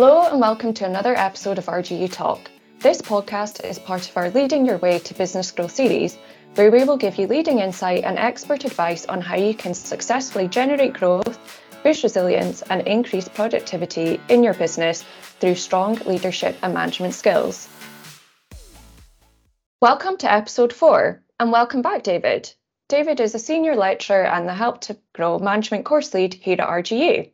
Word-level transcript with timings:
Hello, 0.00 0.28
and 0.30 0.40
welcome 0.40 0.72
to 0.74 0.86
another 0.86 1.16
episode 1.16 1.58
of 1.58 1.66
RGU 1.66 2.12
Talk. 2.12 2.48
This 2.78 3.02
podcast 3.02 3.64
is 3.68 3.80
part 3.80 4.08
of 4.08 4.16
our 4.16 4.30
Leading 4.30 4.64
Your 4.64 4.78
Way 4.78 5.00
to 5.00 5.12
Business 5.12 5.50
Growth 5.50 5.72
series, 5.72 6.16
where 6.54 6.70
we 6.70 6.84
will 6.84 6.96
give 6.96 7.16
you 7.18 7.26
leading 7.26 7.58
insight 7.58 8.04
and 8.04 8.16
expert 8.16 8.64
advice 8.64 9.06
on 9.06 9.20
how 9.20 9.34
you 9.34 9.54
can 9.54 9.74
successfully 9.74 10.46
generate 10.46 10.92
growth, 10.92 11.36
boost 11.82 12.04
resilience, 12.04 12.62
and 12.62 12.86
increase 12.86 13.26
productivity 13.26 14.20
in 14.28 14.44
your 14.44 14.54
business 14.54 15.02
through 15.40 15.56
strong 15.56 15.96
leadership 16.06 16.56
and 16.62 16.74
management 16.74 17.14
skills. 17.14 17.68
Welcome 19.82 20.16
to 20.18 20.32
episode 20.32 20.72
four, 20.72 21.24
and 21.40 21.50
welcome 21.50 21.82
back, 21.82 22.04
David. 22.04 22.54
David 22.88 23.18
is 23.18 23.34
a 23.34 23.40
senior 23.40 23.74
lecturer 23.74 24.26
and 24.26 24.48
the 24.48 24.54
Help 24.54 24.80
to 24.82 24.96
Grow 25.12 25.40
management 25.40 25.84
course 25.84 26.14
lead 26.14 26.34
here 26.34 26.58
at 26.60 26.68
RGU. 26.68 27.32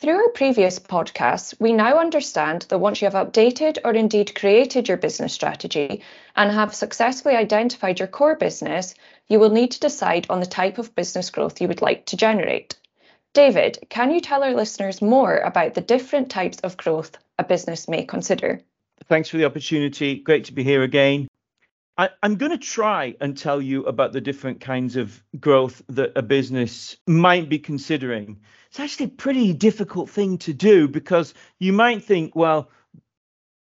Through 0.00 0.14
our 0.14 0.28
previous 0.28 0.78
podcasts, 0.78 1.54
we 1.58 1.72
now 1.72 1.98
understand 1.98 2.66
that 2.68 2.78
once 2.78 3.02
you 3.02 3.06
have 3.06 3.26
updated 3.26 3.78
or 3.84 3.92
indeed 3.92 4.32
created 4.32 4.86
your 4.86 4.96
business 4.96 5.32
strategy 5.32 6.02
and 6.36 6.52
have 6.52 6.72
successfully 6.72 7.34
identified 7.34 7.98
your 7.98 8.06
core 8.06 8.36
business, 8.36 8.94
you 9.26 9.40
will 9.40 9.50
need 9.50 9.72
to 9.72 9.80
decide 9.80 10.28
on 10.30 10.38
the 10.38 10.46
type 10.46 10.78
of 10.78 10.94
business 10.94 11.30
growth 11.30 11.60
you 11.60 11.66
would 11.66 11.82
like 11.82 12.06
to 12.06 12.16
generate. 12.16 12.76
David, 13.34 13.78
can 13.88 14.12
you 14.12 14.20
tell 14.20 14.44
our 14.44 14.54
listeners 14.54 15.02
more 15.02 15.38
about 15.38 15.74
the 15.74 15.80
different 15.80 16.30
types 16.30 16.60
of 16.60 16.76
growth 16.76 17.18
a 17.36 17.42
business 17.42 17.88
may 17.88 18.04
consider? 18.04 18.60
Thanks 19.08 19.28
for 19.28 19.38
the 19.38 19.46
opportunity. 19.46 20.14
Great 20.14 20.44
to 20.44 20.52
be 20.52 20.62
here 20.62 20.84
again. 20.84 21.26
I, 21.96 22.10
am 22.22 22.36
going 22.36 22.52
to 22.52 22.58
try 22.58 23.16
and 23.20 23.36
tell 23.36 23.60
you 23.60 23.84
about 23.86 24.12
the 24.12 24.20
different 24.20 24.60
kinds 24.60 24.94
of 24.94 25.20
growth 25.40 25.82
that 25.88 26.12
a 26.14 26.22
business 26.22 26.96
might 27.08 27.48
be 27.48 27.58
considering. 27.58 28.38
It's 28.70 28.80
actually 28.80 29.06
a 29.06 29.10
pretty 29.10 29.52
difficult 29.54 30.10
thing 30.10 30.38
to 30.38 30.52
do 30.52 30.88
because 30.88 31.34
you 31.58 31.72
might 31.72 32.04
think, 32.04 32.36
well, 32.36 32.70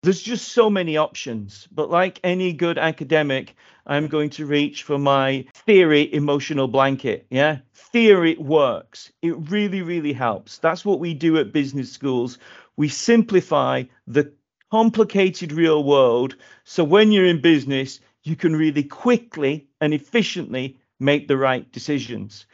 there's 0.04 0.22
just 0.22 0.50
so 0.50 0.70
many 0.70 0.98
options. 0.98 1.68
But 1.72 1.90
like 1.90 2.20
any 2.24 2.54
good 2.54 2.78
academic, 2.78 3.56
I'm 3.86 4.08
going 4.08 4.30
to 4.32 4.46
reach 4.46 4.84
for 4.84 4.98
my 4.98 5.46
theory 5.54 6.14
emotional 6.14 6.68
blanket. 6.68 7.26
Yeah. 7.30 7.60
Theory 7.74 8.36
works. 8.38 9.12
It 9.22 9.36
really, 9.50 9.82
really 9.82 10.14
helps. 10.14 10.58
That's 10.60 10.86
what 10.86 11.00
we 11.00 11.14
do 11.14 11.38
at 11.38 11.54
business 11.54 11.92
schools. 11.92 12.38
We 12.76 12.90
simplify 12.90 13.84
the 14.06 14.34
complicated 14.72 15.52
real 15.54 15.84
world. 15.84 16.36
So 16.66 16.84
when 16.84 17.12
you're 17.12 17.26
in 17.26 17.42
business, 17.42 18.02
you 18.24 18.36
can 18.36 18.56
really 18.56 18.84
quickly 18.84 19.68
and 19.80 19.94
efficiently 19.94 20.78
make 21.00 21.28
the 21.28 21.38
right 21.38 21.72
decisions. 21.72 22.46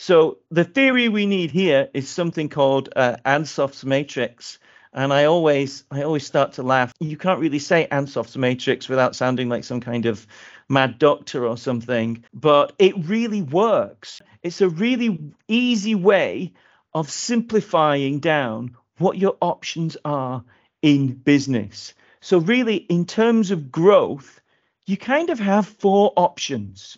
So 0.00 0.38
the 0.50 0.64
theory 0.64 1.10
we 1.10 1.26
need 1.26 1.50
here 1.50 1.90
is 1.92 2.08
something 2.08 2.48
called 2.48 2.88
uh, 2.96 3.18
Ansoff's 3.26 3.84
matrix. 3.84 4.58
And 4.94 5.12
I 5.12 5.26
always, 5.26 5.84
I 5.90 6.04
always 6.04 6.26
start 6.26 6.54
to 6.54 6.62
laugh. 6.62 6.94
You 7.00 7.18
can't 7.18 7.38
really 7.38 7.58
say 7.58 7.86
Ansoff's 7.92 8.38
matrix 8.38 8.88
without 8.88 9.14
sounding 9.14 9.50
like 9.50 9.62
some 9.62 9.82
kind 9.82 10.06
of 10.06 10.26
mad 10.70 10.98
doctor 10.98 11.46
or 11.46 11.58
something, 11.58 12.24
but 12.32 12.72
it 12.78 12.94
really 12.96 13.42
works. 13.42 14.22
It's 14.42 14.62
a 14.62 14.70
really 14.70 15.34
easy 15.48 15.94
way 15.94 16.54
of 16.94 17.10
simplifying 17.10 18.20
down 18.20 18.78
what 18.96 19.18
your 19.18 19.36
options 19.42 19.98
are 20.02 20.42
in 20.80 21.12
business. 21.12 21.92
So 22.22 22.38
really, 22.38 22.76
in 22.76 23.04
terms 23.04 23.50
of 23.50 23.70
growth, 23.70 24.40
you 24.86 24.96
kind 24.96 25.28
of 25.28 25.38
have 25.38 25.66
four 25.68 26.14
options. 26.16 26.96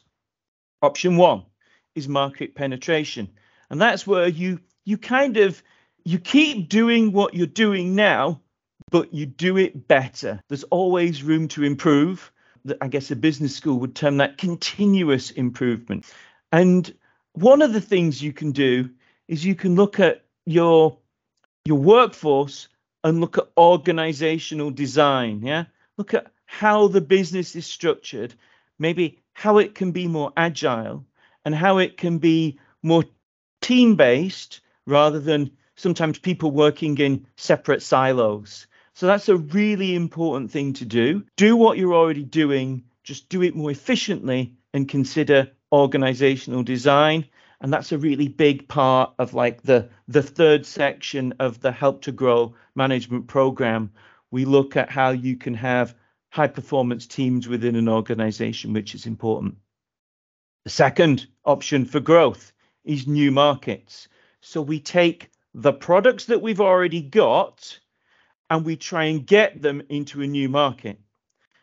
Option 0.83 1.17
one 1.17 1.47
is 1.95 2.09
market 2.09 2.55
penetration. 2.55 3.29
And 3.71 3.81
that's 3.81 4.07
where 4.07 4.29
you 4.29 4.61
you 4.85 4.99
kind 4.99 5.37
of 5.37 5.63
you 6.05 6.19
keep 6.19 6.69
doing 6.69 7.13
what 7.13 7.35
you're 7.35 7.47
doing 7.47 7.95
now, 7.95 8.41
but 8.91 9.15
you 9.15 9.27
do 9.27 9.57
it 9.57 9.89
better. 9.89 10.41
There's 10.49 10.65
always 10.65 11.23
room 11.23 11.49
to 11.49 11.65
improve. 11.65 12.33
I 12.81 12.89
guess 12.89 13.11
a 13.11 13.17
business 13.17 13.57
school 13.57 13.79
would 13.81 13.95
term 13.95 14.19
that 14.19 14.39
continuous 14.39 15.31
improvement. 15.31 16.05
And 16.53 16.93
one 17.33 17.63
of 17.63 17.73
the 17.73 17.81
things 17.81 18.23
you 18.23 18.33
can 18.33 18.53
do 18.53 18.91
is 19.27 19.45
you 19.45 19.55
can 19.55 19.75
look 19.75 20.01
at 20.01 20.25
your 20.45 20.99
your 21.65 21.79
workforce 21.79 22.69
and 23.05 23.21
look 23.21 23.39
at 23.39 23.49
organizational 23.57 24.71
design. 24.71 25.43
Yeah. 25.43 25.65
Look 25.97 26.15
at 26.15 26.27
how 26.47 26.89
the 26.89 27.01
business 27.01 27.57
is 27.57 27.67
structured, 27.67 28.35
maybe 28.79 29.21
how 29.33 29.59
it 29.59 29.75
can 29.75 29.93
be 29.93 30.07
more 30.07 30.33
agile 30.37 31.05
and 31.45 31.55
how 31.55 31.79
it 31.79 31.97
can 31.97 32.19
be 32.19 32.59
more 32.83 33.05
team 33.61 33.97
based 33.97 34.61
rather 34.87 35.21
than 35.21 35.51
sometimes 35.77 36.19
people 36.19 36.51
working 36.51 36.99
in 36.99 37.27
separate 37.37 37.83
silos. 37.83 38.67
So 38.95 39.07
that's 39.07 39.29
a 39.29 39.37
really 39.37 39.95
important 39.95 40.51
thing 40.51 40.75
to 40.75 40.85
do. 40.85 41.25
Do 41.37 41.57
what 41.57 41.79
you're 41.79 41.95
already 41.95 42.25
doing, 42.25 42.85
just 43.05 43.29
do 43.29 43.43
it 43.43 43.57
more 43.57 43.71
efficiently 43.71 44.55
and 44.75 44.89
consider 44.89 45.51
organizational 45.73 46.63
design. 46.63 47.27
And 47.61 47.73
that's 47.73 47.93
a 47.93 47.99
really 47.99 48.29
big 48.29 48.69
part 48.69 49.15
of 49.19 49.35
like 49.35 49.63
the 49.63 49.89
the 50.09 50.23
third 50.23 50.67
section 50.67 51.35
of 51.39 51.61
the 51.61 51.73
help 51.73 52.03
to 52.03 52.13
grow 52.13 52.55
management 52.75 53.29
program. 53.29 53.93
We 54.31 54.45
look 54.45 54.77
at 54.77 54.91
how 54.91 55.11
you 55.11 55.37
can 55.37 55.55
have 55.55 55.95
high 56.31 56.49
performance 56.49 57.07
teams 57.07 57.47
within 57.47 57.77
an 57.77 57.89
organization, 57.89 58.73
which 58.73 58.95
is 58.95 59.07
important. 59.07 59.57
The 60.65 60.71
second 60.71 61.27
option 61.45 61.85
for 61.85 62.01
growth 62.01 62.53
is 62.85 63.07
new 63.07 63.33
markets. 63.33 64.09
So 64.41 64.63
we 64.63 64.79
take 64.81 65.31
the 65.55 65.73
products 65.73 66.27
that 66.27 66.41
we've 66.41 66.61
already 66.61 67.03
got 67.03 67.79
and 68.49 68.65
we 68.65 68.77
try 68.77 69.05
and 69.05 69.27
get 69.27 69.61
them 69.61 69.83
into 69.89 70.23
a 70.23 70.27
new 70.27 70.49
market. 70.49 71.01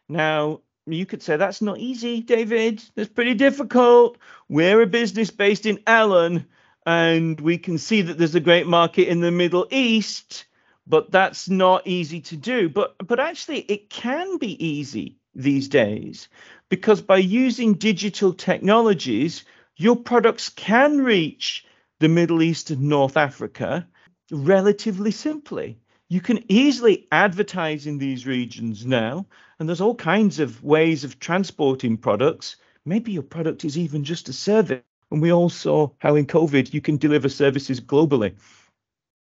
Now, 0.08 0.62
you 0.86 1.06
could 1.06 1.22
say 1.22 1.38
that's 1.38 1.62
not 1.62 1.78
easy, 1.78 2.22
David. 2.22 2.84
That's 2.96 3.10
pretty 3.10 3.36
difficult. 3.36 4.18
We're 4.50 4.82
a 4.82 4.88
business 4.88 5.30
based 5.30 5.66
in 5.66 5.80
Ellon 5.88 6.46
and 6.86 7.40
we 7.40 7.58
can 7.58 7.78
see 7.78 8.02
that 8.02 8.18
there's 8.18 8.36
a 8.36 8.40
great 8.40 8.68
market 8.68 9.08
in 9.08 9.20
the 9.22 9.32
Middle 9.32 9.68
East 9.72 10.46
but 10.88 11.12
that's 11.12 11.48
not 11.48 11.86
easy 11.86 12.20
to 12.20 12.36
do 12.36 12.68
but 12.68 12.96
but 13.06 13.20
actually 13.20 13.60
it 13.60 13.90
can 13.90 14.38
be 14.38 14.66
easy 14.66 15.18
these 15.36 15.68
days 15.68 16.28
because 16.70 17.02
by 17.02 17.18
using 17.18 17.74
digital 17.74 18.34
technologies 18.34 19.46
your 19.76 19.96
products 19.96 20.50
can 20.50 21.00
reach 21.02 21.66
the 22.00 22.10
middle 22.10 22.42
east 22.42 22.70
and 22.70 22.82
north 22.82 23.18
africa 23.18 23.88
relatively 24.32 25.12
simply 25.12 25.78
you 26.10 26.22
can 26.22 26.44
easily 26.52 27.08
advertise 27.12 27.86
in 27.88 27.98
these 27.98 28.26
regions 28.26 28.86
now 28.86 29.26
and 29.60 29.68
there's 29.68 29.82
all 29.82 29.96
kinds 29.96 30.40
of 30.40 30.64
ways 30.64 31.04
of 31.04 31.20
transporting 31.20 31.98
products 31.98 32.56
maybe 32.86 33.12
your 33.12 33.24
product 33.24 33.66
is 33.66 33.78
even 33.78 34.04
just 34.04 34.30
a 34.30 34.34
service 34.34 34.82
and 35.12 35.22
we 35.22 35.32
all 35.32 35.50
saw 35.50 35.90
how 36.00 36.16
in 36.16 36.26
covid 36.26 36.74
you 36.74 36.82
can 36.82 36.98
deliver 36.98 37.30
services 37.30 37.82
globally 37.82 38.36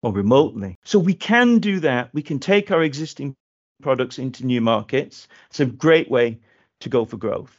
or 0.02 0.12
remotely. 0.12 0.78
So 0.84 0.98
we 0.98 1.14
can 1.14 1.58
do 1.58 1.80
that. 1.80 2.10
We 2.12 2.22
can 2.22 2.38
take 2.38 2.70
our 2.70 2.82
existing 2.82 3.34
products 3.82 4.18
into 4.18 4.46
new 4.46 4.60
markets. 4.60 5.26
It's 5.50 5.60
a 5.60 5.66
great 5.66 6.10
way 6.10 6.38
to 6.80 6.88
go 6.88 7.04
for 7.04 7.16
growth. 7.16 7.58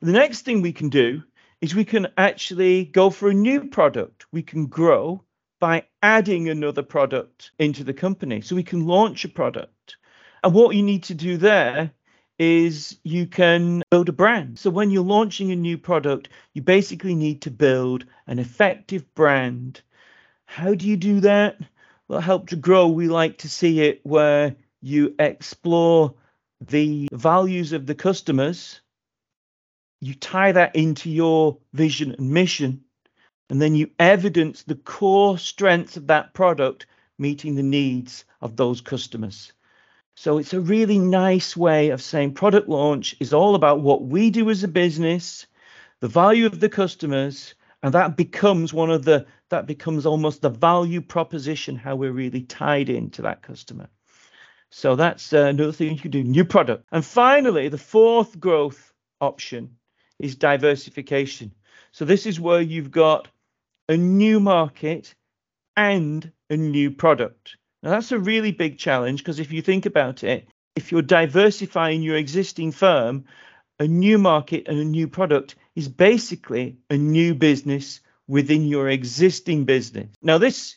The 0.00 0.12
next 0.12 0.42
thing 0.42 0.62
we 0.62 0.72
can 0.72 0.88
do 0.88 1.22
is 1.60 1.74
we 1.74 1.84
can 1.84 2.08
actually 2.16 2.84
go 2.84 3.10
for 3.10 3.28
a 3.28 3.34
new 3.34 3.68
product. 3.68 4.26
We 4.32 4.42
can 4.42 4.66
grow 4.66 5.22
by 5.58 5.84
adding 6.02 6.48
another 6.48 6.82
product 6.82 7.50
into 7.58 7.82
the 7.82 7.94
company. 7.94 8.40
So 8.40 8.56
we 8.56 8.62
can 8.62 8.86
launch 8.86 9.24
a 9.24 9.28
product. 9.28 9.96
And 10.44 10.52
what 10.52 10.76
you 10.76 10.82
need 10.82 11.04
to 11.04 11.14
do 11.14 11.38
there 11.38 11.90
is 12.38 12.98
you 13.02 13.26
can 13.26 13.82
build 13.90 14.10
a 14.10 14.12
brand. 14.12 14.58
So 14.58 14.68
when 14.68 14.90
you're 14.90 15.02
launching 15.02 15.50
a 15.50 15.56
new 15.56 15.78
product, 15.78 16.28
you 16.52 16.60
basically 16.60 17.14
need 17.14 17.42
to 17.42 17.50
build 17.50 18.04
an 18.26 18.38
effective 18.38 19.14
brand 19.14 19.80
how 20.46 20.74
do 20.74 20.88
you 20.88 20.96
do 20.96 21.20
that? 21.20 21.58
Well, 22.08 22.20
help 22.20 22.48
to 22.48 22.56
grow, 22.56 22.88
we 22.88 23.08
like 23.08 23.38
to 23.38 23.48
see 23.48 23.80
it 23.82 24.00
where 24.04 24.54
you 24.80 25.14
explore 25.18 26.14
the 26.60 27.08
values 27.12 27.72
of 27.72 27.86
the 27.86 27.94
customers, 27.94 28.80
you 30.00 30.14
tie 30.14 30.52
that 30.52 30.74
into 30.76 31.10
your 31.10 31.58
vision 31.72 32.14
and 32.16 32.30
mission, 32.30 32.84
and 33.50 33.60
then 33.60 33.74
you 33.74 33.90
evidence 33.98 34.62
the 34.62 34.74
core 34.74 35.38
strengths 35.38 35.96
of 35.96 36.06
that 36.08 36.34
product 36.34 36.86
meeting 37.18 37.54
the 37.54 37.62
needs 37.62 38.24
of 38.40 38.56
those 38.56 38.80
customers. 38.80 39.52
So 40.14 40.38
it's 40.38 40.54
a 40.54 40.60
really 40.60 40.98
nice 40.98 41.56
way 41.56 41.90
of 41.90 42.02
saying 42.02 42.34
product 42.34 42.68
launch 42.68 43.14
is 43.20 43.32
all 43.32 43.54
about 43.54 43.80
what 43.80 44.02
we 44.04 44.30
do 44.30 44.48
as 44.50 44.64
a 44.64 44.68
business, 44.68 45.46
the 46.00 46.08
value 46.08 46.46
of 46.46 46.60
the 46.60 46.68
customers, 46.68 47.54
and 47.82 47.92
that 47.94 48.16
becomes 48.16 48.72
one 48.72 48.90
of 48.90 49.04
the 49.04 49.26
that 49.50 49.66
becomes 49.66 50.06
almost 50.06 50.42
the 50.42 50.50
value 50.50 51.00
proposition 51.00 51.76
how 51.76 51.94
we're 51.94 52.10
really 52.10 52.42
tied 52.42 52.88
into 52.88 53.22
that 53.22 53.42
customer 53.42 53.88
so 54.70 54.96
that's 54.96 55.32
uh, 55.32 55.44
another 55.44 55.72
thing 55.72 55.92
you 55.92 55.98
can 55.98 56.10
do 56.10 56.22
new 56.22 56.44
product. 56.44 56.84
And 56.92 57.04
finally 57.04 57.68
the 57.68 57.78
fourth 57.78 58.38
growth 58.38 58.92
option 59.20 59.76
is 60.18 60.36
diversification. 60.36 61.52
So 61.92 62.04
this 62.04 62.26
is 62.26 62.40
where 62.40 62.60
you've 62.60 62.90
got 62.90 63.28
a 63.88 63.96
new 63.96 64.40
market 64.40 65.14
and 65.76 66.30
a 66.50 66.56
new 66.56 66.90
product. 66.90 67.56
Now, 67.82 67.90
that's 67.90 68.12
a 68.12 68.18
really 68.18 68.52
big 68.52 68.78
challenge 68.78 69.22
because 69.22 69.38
if 69.38 69.52
you 69.52 69.62
think 69.62 69.86
about 69.86 70.24
it, 70.24 70.48
if 70.74 70.90
you're 70.90 71.02
diversifying 71.02 72.02
your 72.02 72.16
existing 72.16 72.72
firm, 72.72 73.24
a 73.78 73.86
new 73.86 74.18
market 74.18 74.68
and 74.68 74.78
a 74.78 74.84
new 74.84 75.06
product 75.08 75.54
is 75.74 75.88
basically 75.88 76.78
a 76.90 76.96
new 76.96 77.34
business 77.34 78.00
within 78.26 78.66
your 78.66 78.88
existing 78.88 79.64
business. 79.64 80.08
Now, 80.22 80.38
this 80.38 80.76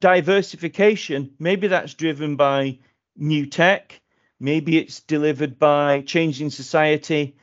diversification, 0.00 1.34
maybe 1.38 1.66
that's 1.66 1.94
driven 1.94 2.36
by 2.36 2.78
new 3.20 3.46
tech, 3.46 4.00
maybe 4.40 4.78
it's 4.78 5.00
delivered 5.00 5.58
by 5.58 6.00
changing 6.02 6.50
society, 6.50 7.36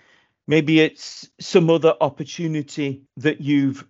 maybe 0.47 0.79
it's 0.79 1.29
some 1.39 1.69
other 1.69 1.93
opportunity 2.01 3.03
that 3.17 3.41
you've 3.41 3.85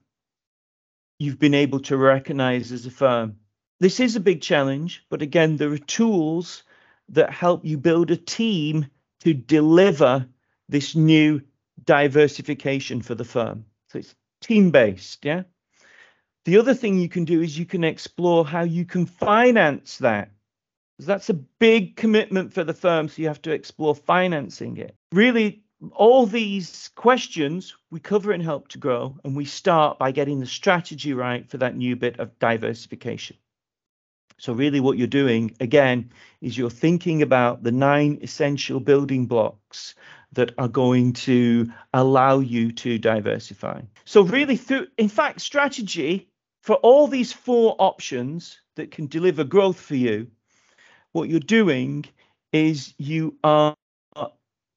you've 1.19 1.39
been 1.39 1.55
able 1.55 1.79
to 1.79 1.97
recognize 1.97 2.71
as 2.71 2.85
a 2.85 2.91
firm. 2.91 3.37
This 3.79 3.99
is 3.99 4.15
a 4.15 4.19
big 4.19 4.41
challenge, 4.41 5.03
but 5.09 5.21
again, 5.21 5.57
there 5.57 5.71
are 5.71 5.77
tools 5.79 6.63
that 7.09 7.31
help 7.31 7.65
you 7.65 7.77
build 7.77 8.11
a 8.11 8.17
team 8.17 8.85
to 9.21 9.33
deliver 9.33 10.27
this 10.69 10.95
new 10.95 11.41
diversification 11.83 13.01
for 13.01 13.15
the 13.15 13.25
firm. 13.25 13.65
So 13.89 13.99
it's 13.99 14.15
team 14.41 14.71
based, 14.71 15.25
yeah. 15.25 15.43
The 16.45 16.57
other 16.57 16.73
thing 16.73 16.97
you 16.97 17.09
can 17.09 17.25
do 17.25 17.41
is 17.41 17.57
you 17.57 17.65
can 17.65 17.83
explore 17.83 18.45
how 18.45 18.61
you 18.61 18.85
can 18.85 19.05
finance 19.05 19.97
that. 19.97 20.31
That's 20.99 21.29
a 21.29 21.35
big 21.35 21.95
commitment 21.95 22.53
for 22.53 22.63
the 22.63 22.73
firm, 22.73 23.07
so 23.07 23.21
you 23.21 23.27
have 23.27 23.41
to 23.43 23.51
explore 23.51 23.93
financing 23.93 24.77
it. 24.77 24.95
Really, 25.11 25.63
all 25.91 26.25
these 26.25 26.89
questions 26.95 27.75
we 27.91 27.99
cover 27.99 28.33
in 28.33 28.41
Help 28.41 28.67
to 28.69 28.79
Grow, 28.79 29.17
and 29.23 29.35
we 29.35 29.45
start 29.45 29.99
by 29.99 30.11
getting 30.11 30.39
the 30.39 30.47
strategy 30.47 31.13
right 31.13 31.47
for 31.47 31.57
that 31.57 31.75
new 31.75 31.95
bit 31.95 32.19
of 32.19 32.37
diversification. 32.39 33.37
So, 34.39 34.53
really, 34.53 34.79
what 34.79 34.97
you're 34.97 35.07
doing 35.07 35.55
again 35.59 36.11
is 36.41 36.57
you're 36.57 36.69
thinking 36.69 37.21
about 37.21 37.63
the 37.63 37.71
nine 37.71 38.19
essential 38.21 38.79
building 38.79 39.25
blocks 39.25 39.95
that 40.33 40.53
are 40.57 40.67
going 40.67 41.13
to 41.13 41.71
allow 41.93 42.39
you 42.39 42.71
to 42.71 42.97
diversify. 42.99 43.81
So, 44.05 44.21
really, 44.21 44.57
through 44.57 44.87
in 44.97 45.09
fact, 45.09 45.41
strategy 45.41 46.29
for 46.61 46.75
all 46.77 47.07
these 47.07 47.31
four 47.31 47.75
options 47.79 48.59
that 48.75 48.91
can 48.91 49.07
deliver 49.07 49.43
growth 49.43 49.79
for 49.79 49.95
you, 49.95 50.27
what 51.17 51.29
you're 51.29 51.39
doing 51.39 52.05
is 52.53 52.93
you 52.99 53.35
are 53.43 53.75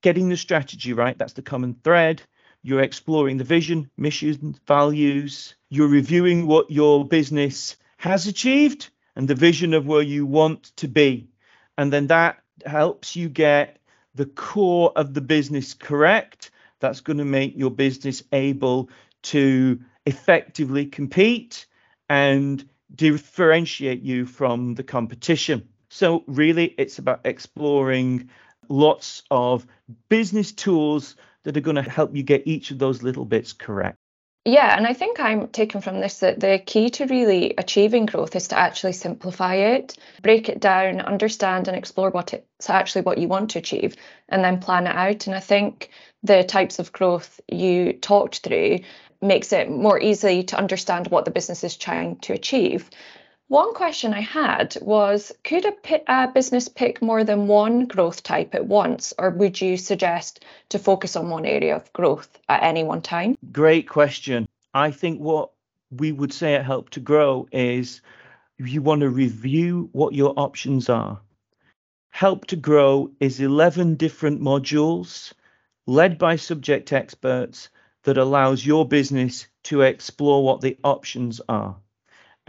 getting 0.02 0.30
the 0.30 0.36
strategy 0.38 0.94
right. 0.94 1.18
That's 1.18 1.34
the 1.34 1.42
common 1.42 1.76
thread. 1.84 2.22
You're 2.62 2.80
exploring 2.80 3.36
the 3.36 3.44
vision, 3.44 3.90
mission, 3.98 4.56
values. 4.66 5.54
You're 5.68 5.88
reviewing 5.88 6.46
what 6.46 6.70
your 6.70 7.06
business 7.06 7.76
has 7.98 8.26
achieved 8.26 8.88
and 9.14 9.28
the 9.28 9.34
vision 9.34 9.74
of 9.74 9.86
where 9.86 10.02
you 10.02 10.24
want 10.24 10.74
to 10.76 10.88
be. 10.88 11.28
And 11.76 11.92
then 11.92 12.06
that 12.06 12.38
helps 12.64 13.16
you 13.16 13.28
get 13.28 13.78
the 14.14 14.24
core 14.24 14.92
of 14.96 15.12
the 15.12 15.20
business 15.20 15.74
correct. 15.74 16.50
That's 16.80 17.00
going 17.00 17.18
to 17.18 17.24
make 17.26 17.54
your 17.54 17.70
business 17.70 18.22
able 18.32 18.88
to 19.24 19.80
effectively 20.06 20.86
compete 20.86 21.66
and 22.08 22.66
differentiate 22.94 24.00
you 24.00 24.24
from 24.24 24.74
the 24.74 24.82
competition. 24.82 25.68
So, 25.90 26.24
really, 26.26 26.74
it's 26.78 26.98
about 26.98 27.20
exploring 27.24 28.30
lots 28.68 29.24
of 29.30 29.66
business 30.08 30.52
tools 30.52 31.16
that 31.42 31.56
are 31.56 31.60
going 31.60 31.76
to 31.76 31.82
help 31.82 32.14
you 32.14 32.22
get 32.22 32.46
each 32.46 32.70
of 32.70 32.78
those 32.78 33.02
little 33.02 33.24
bits 33.24 33.52
correct. 33.52 33.98
Yeah, 34.46 34.74
and 34.74 34.86
I 34.86 34.94
think 34.94 35.20
I'm 35.20 35.48
taking 35.48 35.82
from 35.82 36.00
this 36.00 36.20
that 36.20 36.40
the 36.40 36.62
key 36.64 36.88
to 36.90 37.06
really 37.06 37.54
achieving 37.58 38.06
growth 38.06 38.34
is 38.34 38.48
to 38.48 38.58
actually 38.58 38.94
simplify 38.94 39.56
it, 39.56 39.98
break 40.22 40.48
it 40.48 40.60
down, 40.60 41.00
understand 41.00 41.68
and 41.68 41.76
explore 41.76 42.10
what 42.10 42.32
it's 42.32 42.70
actually 42.70 43.02
what 43.02 43.18
you 43.18 43.28
want 43.28 43.50
to 43.50 43.58
achieve, 43.58 43.96
and 44.30 44.42
then 44.42 44.60
plan 44.60 44.86
it 44.86 44.96
out. 44.96 45.26
And 45.26 45.36
I 45.36 45.40
think 45.40 45.90
the 46.22 46.42
types 46.42 46.78
of 46.78 46.92
growth 46.92 47.40
you 47.48 47.92
talked 47.92 48.38
through 48.38 48.78
makes 49.20 49.52
it 49.52 49.70
more 49.70 50.00
easy 50.00 50.44
to 50.44 50.56
understand 50.56 51.08
what 51.08 51.26
the 51.26 51.30
business 51.30 51.62
is 51.62 51.76
trying 51.76 52.16
to 52.20 52.32
achieve. 52.32 52.88
One 53.50 53.74
question 53.74 54.14
I 54.14 54.20
had 54.20 54.76
was 54.80 55.32
Could 55.42 55.64
a, 55.64 55.74
a, 56.06 56.28
business 56.28 56.68
pick 56.68 57.02
more 57.02 57.24
than 57.24 57.48
one 57.48 57.86
growth 57.86 58.22
type 58.22 58.54
at 58.54 58.66
once, 58.66 59.12
or 59.18 59.30
would 59.30 59.60
you 59.60 59.76
suggest 59.76 60.44
to 60.68 60.78
focus 60.78 61.16
on 61.16 61.30
one 61.30 61.44
area 61.44 61.74
of 61.74 61.92
growth 61.92 62.38
at 62.48 62.62
any 62.62 62.84
one 62.84 63.02
time? 63.02 63.36
Great 63.50 63.88
question. 63.88 64.46
I 64.72 64.92
think 64.92 65.18
what 65.18 65.50
we 65.90 66.12
would 66.12 66.32
say 66.32 66.54
at 66.54 66.64
Help 66.64 66.90
to 66.90 67.00
Grow 67.00 67.48
is 67.50 68.02
you 68.56 68.82
want 68.82 69.00
to 69.00 69.10
review 69.10 69.88
what 69.90 70.14
your 70.14 70.32
options 70.36 70.88
are. 70.88 71.20
Help 72.10 72.46
to 72.46 72.56
Grow 72.56 73.10
is 73.18 73.40
11 73.40 73.96
different 73.96 74.40
modules 74.40 75.32
led 75.88 76.18
by 76.18 76.36
subject 76.36 76.92
experts 76.92 77.68
that 78.04 78.16
allows 78.16 78.64
your 78.64 78.86
business 78.86 79.48
to 79.64 79.82
explore 79.82 80.44
what 80.44 80.60
the 80.60 80.78
options 80.84 81.40
are. 81.48 81.74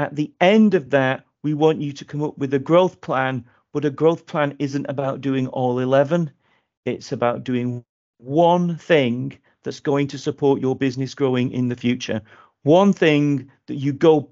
At 0.02 0.16
the 0.16 0.34
end 0.42 0.74
of 0.74 0.90
that, 0.90 1.28
we 1.44 1.54
want 1.54 1.80
you 1.80 1.94
to 1.94 2.06
come 2.06 2.24
up 2.24 2.36
with 2.36 2.56
a 2.56 2.60
growth 2.60 3.02
plan, 3.02 3.46
but 3.72 3.86
a 3.86 3.92
growth 3.92 4.26
plan 4.26 4.56
isn't 4.58 4.88
about 4.90 5.22
doing 5.22 5.46
all 5.50 5.78
11. 5.78 6.32
It's 6.86 7.12
about 7.12 7.44
doing 7.44 7.86
one 8.18 8.78
thing 8.78 9.38
that's 9.62 9.80
going 9.80 10.08
to 10.08 10.18
support 10.18 10.60
your 10.60 10.76
business 10.76 11.14
growing 11.14 11.52
in 11.52 11.68
the 11.68 11.76
future. 11.76 12.24
One 12.64 12.94
thing 12.94 13.52
that 13.68 13.76
you 13.76 13.94
go 13.94 14.32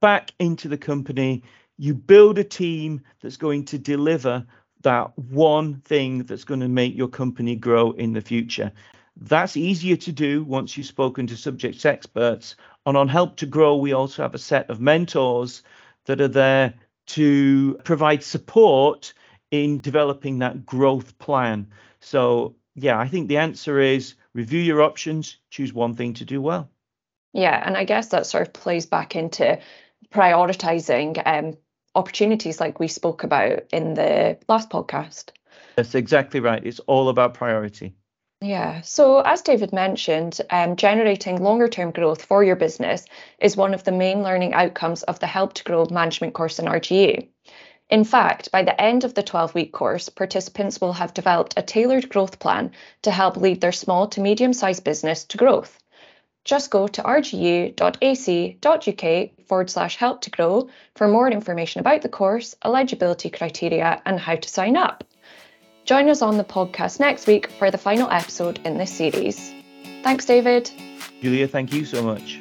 back 0.00 0.32
into 0.40 0.66
the 0.66 0.76
company, 0.76 1.44
you 1.78 1.94
build 1.94 2.36
a 2.38 2.44
team 2.44 3.00
that's 3.20 3.36
going 3.36 3.64
to 3.66 3.78
deliver 3.78 4.44
that 4.82 5.16
one 5.16 5.76
thing 5.82 6.24
that's 6.24 6.42
going 6.42 6.58
to 6.58 6.68
make 6.68 6.96
your 6.96 7.06
company 7.06 7.54
grow 7.54 7.92
in 7.92 8.12
the 8.12 8.20
future. 8.20 8.72
That's 9.18 9.56
easier 9.56 9.96
to 9.96 10.12
do 10.12 10.44
once 10.44 10.76
you've 10.76 10.86
spoken 10.86 11.26
to 11.28 11.36
subject 11.36 11.84
experts 11.86 12.56
and 12.86 12.96
on 12.96 13.08
Help 13.08 13.36
to 13.38 13.46
Grow, 13.46 13.76
we 13.76 13.92
also 13.92 14.22
have 14.22 14.34
a 14.34 14.38
set 14.38 14.70
of 14.70 14.80
mentors 14.80 15.62
that 16.04 16.20
are 16.20 16.28
there 16.28 16.74
to 17.06 17.74
provide 17.84 18.22
support 18.22 19.12
in 19.50 19.78
developing 19.78 20.38
that 20.38 20.64
growth 20.64 21.18
plan. 21.18 21.66
So, 22.00 22.54
yeah, 22.76 22.98
I 22.98 23.08
think 23.08 23.28
the 23.28 23.38
answer 23.38 23.80
is 23.80 24.14
review 24.34 24.60
your 24.60 24.82
options, 24.82 25.36
choose 25.50 25.72
one 25.72 25.94
thing 25.94 26.14
to 26.14 26.24
do 26.24 26.40
well. 26.40 26.70
Yeah, 27.32 27.60
and 27.64 27.76
I 27.76 27.84
guess 27.84 28.08
that 28.08 28.26
sort 28.26 28.46
of 28.46 28.52
plays 28.52 28.86
back 28.86 29.16
into 29.16 29.58
prioritizing 30.14 31.20
um, 31.26 31.56
opportunities 31.94 32.60
like 32.60 32.78
we 32.78 32.86
spoke 32.86 33.24
about 33.24 33.64
in 33.72 33.94
the 33.94 34.38
last 34.48 34.70
podcast. 34.70 35.30
That's 35.74 35.96
exactly 35.96 36.38
right. 36.38 36.64
It's 36.64 36.78
all 36.80 37.08
about 37.08 37.34
priority. 37.34 37.96
Yeah. 38.42 38.82
So, 38.82 39.20
as 39.20 39.42
David 39.42 39.72
mentioned, 39.72 40.40
um, 40.50 40.76
generating 40.76 41.42
longer 41.42 41.68
term 41.68 41.90
growth 41.90 42.22
for 42.22 42.44
your 42.44 42.56
business 42.56 43.04
is 43.38 43.56
one 43.56 43.72
of 43.74 43.84
the 43.84 43.92
main 43.92 44.22
learning 44.22 44.52
outcomes 44.54 45.02
of 45.04 45.18
the 45.20 45.26
Help 45.26 45.54
to 45.54 45.64
Grow 45.64 45.86
management 45.90 46.34
course 46.34 46.58
in 46.58 46.66
RGU. 46.66 47.28
In 47.88 48.04
fact, 48.04 48.50
by 48.50 48.62
the 48.62 48.78
end 48.80 49.04
of 49.04 49.14
the 49.14 49.22
12 49.22 49.54
week 49.54 49.72
course, 49.72 50.08
participants 50.08 50.80
will 50.80 50.92
have 50.94 51.14
developed 51.14 51.54
a 51.56 51.62
tailored 51.62 52.08
growth 52.08 52.38
plan 52.38 52.72
to 53.02 53.10
help 53.10 53.36
lead 53.36 53.60
their 53.60 53.72
small 53.72 54.06
to 54.08 54.20
medium 54.20 54.52
sized 54.52 54.84
business 54.84 55.24
to 55.24 55.38
growth. 55.38 55.78
Just 56.44 56.70
go 56.70 56.86
to 56.88 57.02
rgu.ac.uk 57.02 57.70
forward 59.46 59.70
slash 59.70 59.96
help 59.96 60.20
to 60.20 60.30
grow 60.30 60.68
for 60.94 61.08
more 61.08 61.30
information 61.30 61.80
about 61.80 62.02
the 62.02 62.08
course, 62.08 62.54
eligibility 62.64 63.30
criteria, 63.30 64.02
and 64.04 64.20
how 64.20 64.36
to 64.36 64.48
sign 64.48 64.76
up. 64.76 65.04
Join 65.86 66.08
us 66.08 66.20
on 66.20 66.36
the 66.36 66.44
podcast 66.44 66.98
next 66.98 67.28
week 67.28 67.46
for 67.46 67.70
the 67.70 67.78
final 67.78 68.10
episode 68.10 68.58
in 68.64 68.76
this 68.76 68.92
series. 68.92 69.54
Thanks, 70.02 70.24
David. 70.24 70.68
Julia, 71.22 71.46
thank 71.46 71.72
you 71.72 71.84
so 71.84 72.02
much. 72.02 72.40